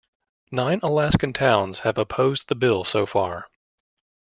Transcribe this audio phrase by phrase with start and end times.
[0.51, 3.45] Nine Alaskan towns have opposed the bill so far.